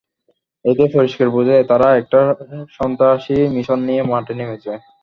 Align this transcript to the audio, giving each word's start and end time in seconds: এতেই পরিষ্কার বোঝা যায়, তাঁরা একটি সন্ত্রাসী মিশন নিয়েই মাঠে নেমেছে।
এতেই 0.65 0.89
পরিষ্কার 0.95 1.27
বোঝা 1.35 1.51
যায়, 1.51 1.67
তাঁরা 1.69 1.87
একটি 1.99 2.17
সন্ত্রাসী 2.77 3.37
মিশন 3.55 3.79
নিয়েই 3.87 4.09
মাঠে 4.11 4.33
নেমেছে। 4.39 4.71